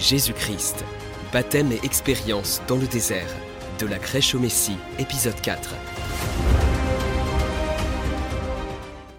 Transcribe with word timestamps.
Jésus-Christ. 0.00 0.84
Baptême 1.32 1.72
et 1.72 1.84
expérience 1.84 2.62
dans 2.66 2.76
le 2.76 2.86
désert. 2.86 3.28
De 3.78 3.86
la 3.86 3.98
crèche 3.98 4.34
au 4.34 4.38
Messie, 4.38 4.76
épisode 4.98 5.38
4. 5.40 5.74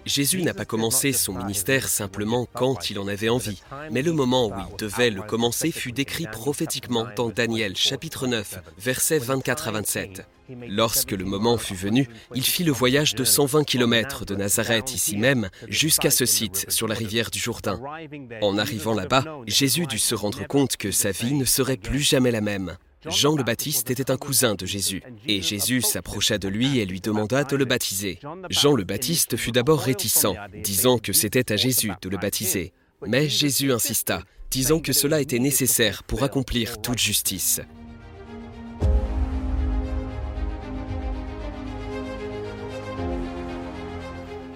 Jésus 0.04 0.42
n'a 0.42 0.52
pas 0.52 0.64
commencé 0.64 1.12
son 1.12 1.34
ministère 1.34 1.88
simplement 1.88 2.46
quand 2.52 2.90
il 2.90 2.98
en 2.98 3.06
avait 3.06 3.28
envie, 3.28 3.62
mais 3.92 4.02
le 4.02 4.12
moment 4.12 4.48
où 4.48 4.52
il 4.70 4.76
devait 4.76 5.10
le 5.10 5.22
commencer 5.22 5.70
fut 5.70 5.92
décrit 5.92 6.26
prophétiquement 6.26 7.06
dans 7.16 7.28
Daniel 7.28 7.76
chapitre 7.76 8.26
9, 8.26 8.58
versets 8.78 9.20
24 9.20 9.68
à 9.68 9.70
27. 9.70 10.26
Lorsque 10.68 11.12
le 11.12 11.24
moment 11.24 11.56
fut 11.58 11.74
venu, 11.74 12.08
il 12.34 12.42
fit 12.42 12.64
le 12.64 12.72
voyage 12.72 13.14
de 13.14 13.24
120 13.24 13.64
km 13.64 14.24
de 14.24 14.34
Nazareth 14.34 14.94
ici 14.94 15.16
même 15.16 15.48
jusqu'à 15.68 16.10
ce 16.10 16.26
site 16.26 16.66
sur 16.68 16.88
la 16.88 16.94
rivière 16.94 17.30
du 17.30 17.38
Jourdain. 17.38 17.80
En 18.40 18.58
arrivant 18.58 18.94
là-bas, 18.94 19.24
Jésus 19.46 19.86
dut 19.86 19.98
se 19.98 20.14
rendre 20.14 20.46
compte 20.46 20.76
que 20.76 20.90
sa 20.90 21.10
vie 21.10 21.34
ne 21.34 21.44
serait 21.44 21.76
plus 21.76 22.00
jamais 22.00 22.30
la 22.30 22.40
même. 22.40 22.76
Jean 23.08 23.34
le 23.34 23.42
Baptiste 23.42 23.90
était 23.90 24.12
un 24.12 24.16
cousin 24.16 24.54
de 24.54 24.64
Jésus, 24.64 25.02
et 25.26 25.42
Jésus 25.42 25.82
s'approcha 25.82 26.38
de 26.38 26.46
lui 26.46 26.78
et 26.78 26.86
lui 26.86 27.00
demanda 27.00 27.42
de 27.42 27.56
le 27.56 27.64
baptiser. 27.64 28.20
Jean 28.48 28.74
le 28.74 28.84
Baptiste 28.84 29.36
fut 29.36 29.50
d'abord 29.50 29.80
réticent, 29.80 30.26
disant 30.62 30.98
que 30.98 31.12
c'était 31.12 31.52
à 31.52 31.56
Jésus 31.56 31.90
de 32.00 32.08
le 32.08 32.16
baptiser. 32.16 32.72
Mais 33.04 33.28
Jésus 33.28 33.72
insista, 33.72 34.22
disant 34.50 34.78
que 34.78 34.92
cela 34.92 35.20
était 35.20 35.40
nécessaire 35.40 36.04
pour 36.04 36.22
accomplir 36.22 36.80
toute 36.80 36.98
justice. 36.98 37.60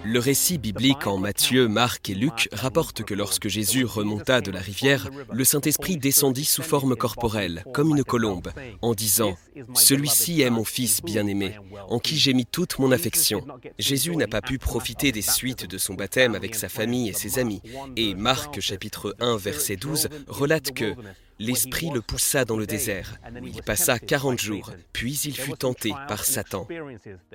Le 0.09 0.19
récit 0.19 0.57
biblique 0.57 1.05
en 1.05 1.17
Matthieu, 1.17 1.67
Marc 1.67 2.09
et 2.09 2.15
Luc 2.15 2.47
rapporte 2.53 3.03
que 3.03 3.13
lorsque 3.13 3.49
Jésus 3.49 3.83
remonta 3.83 4.39
de 4.39 4.51
la 4.51 4.61
rivière, 4.61 5.09
le 5.33 5.43
Saint-Esprit 5.43 5.97
descendit 5.97 6.45
sous 6.45 6.63
forme 6.63 6.95
corporelle, 6.95 7.65
comme 7.73 7.89
une 7.89 8.05
colombe, 8.05 8.49
en 8.81 8.93
disant⁇ 8.93 9.35
Celui-ci 9.73 10.41
est 10.41 10.49
mon 10.49 10.63
Fils 10.63 11.01
bien-aimé, 11.03 11.57
en 11.89 11.99
qui 11.99 12.15
j'ai 12.15 12.33
mis 12.33 12.45
toute 12.45 12.79
mon 12.79 12.93
affection⁇ 12.93 13.39
Jésus 13.79 14.15
n'a 14.15 14.27
pas 14.27 14.41
pu 14.41 14.57
profiter 14.57 15.11
des 15.11 15.21
suites 15.21 15.69
de 15.69 15.77
son 15.77 15.93
baptême 15.93 16.35
avec 16.35 16.55
sa 16.55 16.69
famille 16.69 17.09
et 17.09 17.13
ses 17.13 17.37
amis, 17.37 17.61
et 17.97 18.15
Marc 18.15 18.61
chapitre 18.61 19.13
1 19.19 19.35
verset 19.35 19.75
12 19.75 20.07
relate 20.29 20.71
que 20.73 20.95
l'Esprit 21.39 21.89
le 21.93 22.01
poussa 22.01 22.45
dans 22.45 22.57
le 22.57 22.65
désert, 22.65 23.19
où 23.41 23.47
il 23.47 23.61
passa 23.61 23.99
quarante 23.99 24.39
jours, 24.39 24.71
puis 24.93 25.13
il 25.25 25.35
fut 25.35 25.57
tenté 25.57 25.91
par 26.07 26.25
Satan. 26.25 26.67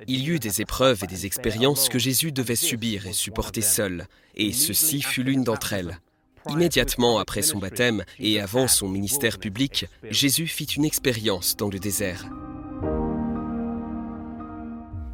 Il 0.07 0.21
y 0.21 0.29
eut 0.29 0.39
des 0.39 0.61
épreuves 0.61 1.03
et 1.03 1.07
des 1.07 1.25
expériences 1.25 1.89
que 1.89 1.99
Jésus 1.99 2.31
devait 2.31 2.55
subir 2.55 3.07
et 3.07 3.13
supporter 3.13 3.61
seul, 3.61 4.05
et 4.35 4.51
ceci 4.51 5.01
fut 5.01 5.23
l'une 5.23 5.43
d'entre 5.43 5.73
elles. 5.73 5.99
Immédiatement 6.49 7.19
après 7.19 7.41
son 7.41 7.59
baptême 7.59 8.03
et 8.19 8.39
avant 8.41 8.67
son 8.67 8.89
ministère 8.89 9.39
public, 9.39 9.87
Jésus 10.09 10.47
fit 10.47 10.65
une 10.65 10.83
expérience 10.83 11.55
dans 11.55 11.69
le 11.69 11.79
désert. 11.79 12.27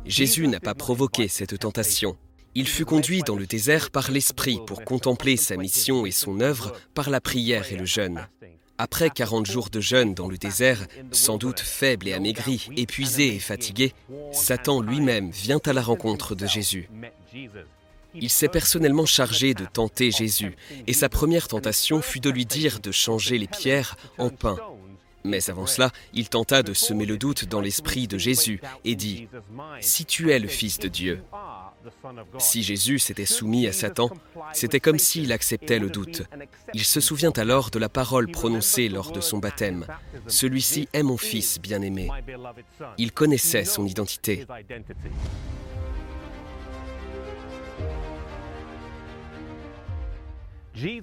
Jésus 0.06 0.48
n'a 0.48 0.60
pas 0.60 0.74
provoqué 0.74 1.28
cette 1.28 1.60
tentation. 1.60 2.18
Il 2.56 2.68
fut 2.68 2.86
conduit 2.86 3.22
dans 3.22 3.36
le 3.36 3.46
désert 3.46 3.92
par 3.92 4.10
l'Esprit 4.10 4.60
pour 4.66 4.84
contempler 4.84 5.38
sa 5.38 5.56
mission 5.56 6.08
et 6.08 6.12
son 6.12 6.40
œuvre 6.40 6.74
par 6.96 7.12
la 7.12 7.22
prière 7.22 7.72
et 7.72 7.76
le 7.76 7.86
jeûne. 7.86 8.28
Après 8.82 9.10
40 9.10 9.46
jours 9.46 9.70
de 9.70 9.82
jeûne 9.82 10.14
dans 10.14 10.30
le 10.30 10.38
désert, 10.38 10.88
sans 11.12 11.36
doute 11.36 11.60
faible 11.60 12.08
et 12.08 12.14
amaigri, 12.14 12.70
épuisé 12.78 13.36
et 13.36 13.40
fatigué, 13.40 13.94
Satan 14.32 14.80
lui-même 14.80 15.32
vient 15.32 15.60
à 15.66 15.74
la 15.74 15.82
rencontre 15.82 16.34
de 16.34 16.48
Jésus. 16.48 16.90
Il 18.16 18.30
s'est 18.30 18.48
personnellement 18.48 19.06
chargé 19.06 19.54
de 19.54 19.66
tenter 19.66 20.12
Jésus, 20.12 20.56
et 20.88 20.94
sa 20.94 21.10
première 21.10 21.50
tentation 21.50 22.02
fut 22.02 22.22
de 22.22 22.30
lui 22.30 22.46
dire 22.46 22.80
de 22.80 22.94
changer 22.94 23.38
les 23.38 23.48
pierres 23.48 23.98
en 24.18 24.30
pain. 24.30 24.56
Mais 25.24 25.50
avant 25.50 25.66
cela, 25.66 25.92
il 26.14 26.30
tenta 26.30 26.64
de 26.64 26.74
semer 26.74 27.06
le 27.06 27.18
doute 27.18 27.46
dans 27.46 27.62
l'esprit 27.62 28.08
de 28.08 28.18
Jésus 28.18 28.62
et 28.86 28.96
dit, 28.96 29.28
Si 29.82 30.06
tu 30.06 30.32
es 30.32 30.40
le 30.40 30.48
Fils 30.48 30.80
de 30.80 30.88
Dieu, 30.88 31.22
si 32.38 32.64
Jésus 32.64 33.00
s'était 33.00 33.26
soumis 33.26 33.68
à 33.68 33.74
Satan, 33.74 34.10
c'était 34.54 34.80
comme 34.80 35.00
s'il 35.00 35.32
acceptait 35.32 35.80
le 35.80 35.90
doute. 35.90 36.24
Il 36.74 36.84
se 36.84 37.00
souvient 37.00 37.32
alors 37.32 37.70
de 37.70 37.80
la 37.80 37.90
parole 37.90 38.30
prononcée 38.30 38.90
lors 38.90 39.12
de 39.12 39.22
son 39.22 39.38
baptême. 39.38 39.86
Celui-ci 40.28 40.88
est 40.94 41.04
mon 41.04 41.18
Fils 41.18 41.60
bien-aimé. 41.60 42.10
Il 42.98 43.12
connaissait 43.12 43.66
son 43.66 43.86
identité. 43.86 44.46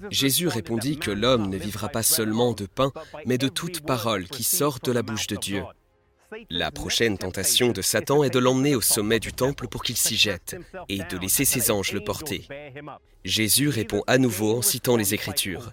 Jésus 0.09 0.47
répondit 0.47 0.97
que 0.97 1.11
l'homme 1.11 1.49
ne 1.49 1.57
vivra 1.57 1.89
pas 1.89 2.03
seulement 2.03 2.53
de 2.53 2.65
pain, 2.65 2.91
mais 3.25 3.37
de 3.37 3.47
toute 3.47 3.81
parole 3.81 4.27
qui 4.27 4.43
sort 4.43 4.79
de 4.83 4.91
la 4.91 5.01
bouche 5.01 5.27
de 5.27 5.35
Dieu. 5.35 5.63
La 6.49 6.71
prochaine 6.71 7.17
tentation 7.17 7.71
de 7.71 7.81
Satan 7.81 8.23
est 8.23 8.29
de 8.29 8.39
l'emmener 8.39 8.75
au 8.75 8.81
sommet 8.81 9.19
du 9.19 9.31
temple 9.31 9.67
pour 9.67 9.83
qu'il 9.83 9.95
s'y 9.95 10.17
jette 10.17 10.57
et 10.89 10.99
de 10.99 11.17
laisser 11.17 11.45
ses 11.45 11.71
anges 11.71 11.93
le 11.93 12.03
porter. 12.03 12.47
Jésus 13.23 13.69
répond 13.69 14.03
à 14.07 14.17
nouveau 14.17 14.57
en 14.57 14.61
citant 14.61 14.97
les 14.97 15.13
Écritures. 15.13 15.71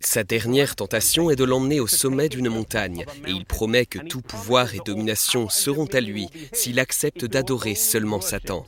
Sa 0.00 0.24
dernière 0.24 0.76
tentation 0.76 1.30
est 1.30 1.36
de 1.36 1.44
l'emmener 1.44 1.80
au 1.80 1.86
sommet 1.86 2.28
d'une 2.28 2.48
montagne 2.48 3.04
et 3.26 3.30
il 3.30 3.44
promet 3.44 3.86
que 3.86 3.98
tout 3.98 4.22
pouvoir 4.22 4.74
et 4.74 4.80
domination 4.84 5.48
seront 5.48 5.86
à 5.86 6.00
lui 6.00 6.28
s'il 6.52 6.78
accepte 6.78 7.24
d'adorer 7.24 7.74
seulement 7.74 8.20
Satan. 8.20 8.66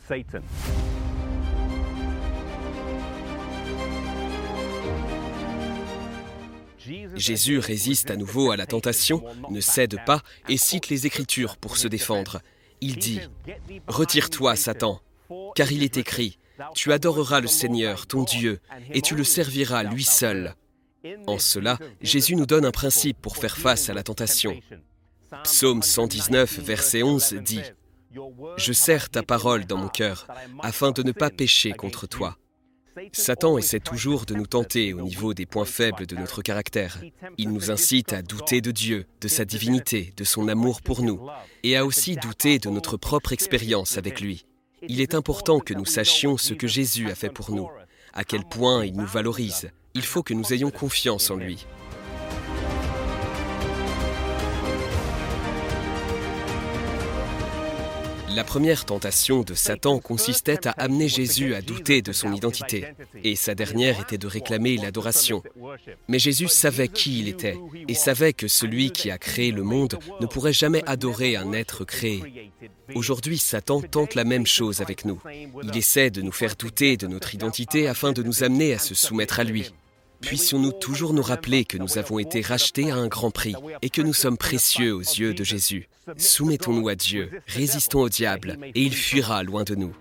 Jésus 7.15 7.59
résiste 7.59 8.11
à 8.11 8.17
nouveau 8.17 8.51
à 8.51 8.57
la 8.57 8.67
tentation, 8.67 9.23
ne 9.51 9.61
cède 9.61 9.97
pas 10.05 10.23
et 10.49 10.57
cite 10.57 10.89
les 10.89 11.07
Écritures 11.07 11.57
pour 11.57 11.77
se 11.77 11.89
défendre. 11.89 12.41
Il 12.81 12.97
dit⁇ 12.97 13.21
Retire-toi, 13.87 14.57
Satan, 14.57 15.01
car 15.55 15.71
il 15.71 15.83
est 15.83 15.97
écrit, 15.97 16.39
Tu 16.75 16.93
adoreras 16.93 17.41
le 17.41 17.47
Seigneur, 17.47 18.07
ton 18.07 18.25
Dieu, 18.25 18.61
et 18.93 19.01
tu 19.01 19.15
le 19.15 19.25
serviras 19.25 19.83
lui 19.83 20.05
seul. 20.05 20.55
En 21.27 21.39
cela, 21.39 21.79
Jésus 22.01 22.37
nous 22.37 22.47
donne 22.47 22.65
un 22.65 22.71
principe 22.71 23.21
pour 23.21 23.37
faire 23.37 23.57
face 23.57 23.89
à 23.91 23.95
la 23.95 24.03
tentation. 24.03 24.59
Psaume 25.45 25.83
119, 25.83 26.61
verset 26.61 27.03
11 27.03 27.35
dit⁇ 27.43 27.61
Je 28.57 28.73
serre 28.73 29.09
ta 29.09 29.23
parole 29.23 29.65
dans 29.65 29.79
mon 29.79 29.89
cœur, 29.89 30.27
afin 30.61 30.91
de 30.93 31.03
ne 31.03 31.13
pas 31.13 31.31
pécher 31.31 31.73
contre 31.73 32.07
toi. 32.07 32.37
Satan 33.13 33.59
essaie 33.59 33.81
toujours 33.81 34.27
de 34.27 34.35
nous 34.35 34.47
tenter 34.47 34.93
au 34.93 35.01
niveau 35.01 35.35
des 35.35 35.47
points 35.47 35.65
faibles 35.65 36.07
de 36.07 36.17
notre 36.17 36.43
caractère. 36.43 37.01
Il 37.39 37.51
nous 37.51 37.71
incite 37.71 38.13
à 38.13 38.23
douter 38.23 38.61
de 38.61 38.71
Dieu, 38.71 39.07
de 39.21 39.29
sa 39.29 39.45
divinité, 39.45 40.13
de 40.17 40.25
son 40.25 40.49
amour 40.49 40.83
pour 40.83 41.03
nous, 41.03 41.21
et 41.63 41.77
à 41.77 41.87
aussi 41.87 42.17
douter 42.17 42.59
de 42.59 42.71
notre 42.71 42.97
propre 42.97 43.33
expérience 43.33 43.99
avec 43.99 44.21
lui. 44.21 44.45
Il 44.89 45.01
est 45.01 45.15
important 45.15 45.61
que 45.61 45.75
nous 45.75 45.87
sachions 45.87 46.37
ce 46.37 46.55
que 46.55 46.67
Jésus 46.67 47.11
a 47.11 47.15
fait 47.15 47.31
pour 47.31 47.53
nous, 47.53 47.69
à 48.13 48.25
quel 48.25 48.45
point 48.45 48.85
il 48.85 48.95
nous 48.95 49.07
valorise. 49.07 49.71
Il 49.95 50.03
faut 50.03 50.23
que 50.23 50.35
nous 50.35 50.53
ayons 50.53 50.71
confiance 50.71 51.31
en 51.31 51.37
lui. 51.37 51.67
La 58.35 58.45
première 58.45 58.85
tentation 58.85 59.43
de 59.43 59.55
Satan 59.55 59.99
consistait 59.99 60.67
à 60.67 60.71
amener 60.73 61.09
Jésus 61.09 61.55
à 61.55 61.61
douter 61.61 62.01
de 62.01 62.13
son 62.13 62.33
identité, 62.33 62.87
et 63.23 63.37
sa 63.37 63.55
dernière 63.55 64.01
était 64.01 64.19
de 64.19 64.27
réclamer 64.27 64.77
l'adoration. 64.77 65.43
Mais 66.09 66.19
Jésus 66.19 66.49
savait 66.49 66.89
qui 66.89 67.21
il 67.21 67.29
était, 67.29 67.59
et 67.89 67.95
savait 67.95 68.33
que 68.33 68.49
celui 68.49 68.91
qui 68.91 69.11
a 69.11 69.19
créé 69.19 69.51
le 69.51 69.63
monde 69.63 69.99
ne 70.21 70.27
pourrait 70.27 70.53
jamais 70.53 70.83
adorer 70.87 71.37
un 71.37 71.53
être 71.53 71.85
créé. 71.85 72.51
Aujourd'hui, 72.95 73.39
Satan 73.39 73.83
tente 73.83 74.15
la 74.15 74.25
même 74.25 74.47
chose 74.47 74.81
avec 74.81 75.05
nous. 75.05 75.21
Il 75.63 75.77
essaie 75.77 76.11
de 76.11 76.23
nous 76.23 76.33
faire 76.33 76.57
douter 76.57 76.97
de 76.97 77.07
notre 77.07 77.35
identité 77.35 77.87
afin 77.89 78.13
de 78.13 78.23
nous 78.23 78.45
amener 78.45 78.75
à 78.75 78.79
se 78.79 78.95
soumettre 78.95 79.41
à 79.41 79.45
lui. 79.45 79.73
Puissions-nous 80.23 80.73
toujours 80.73 81.13
nous 81.13 81.23
rappeler 81.23 81.65
que 81.65 81.77
nous 81.77 81.99
avons 81.99 82.19
été 82.19 82.41
rachetés 82.41 82.91
à 82.91 82.97
un 82.97 83.09
grand 83.09 83.31
prix 83.31 83.55
et 83.83 83.91
que 83.91 84.01
nous 84.03 84.15
sommes 84.15 84.39
précieux 84.39 84.95
aux 84.95 85.01
yeux 85.01 85.35
de 85.35 85.45
Jésus. 85.45 85.89
Soumettons-nous 86.17 86.89
à 86.89 86.95
Dieu, 86.95 87.43
résistons 87.47 88.01
au 88.01 88.09
diable, 88.09 88.59
et 88.75 88.83
il 88.83 88.95
fuira 88.95 89.43
loin 89.43 89.65
de 89.65 89.75
nous. 89.75 89.95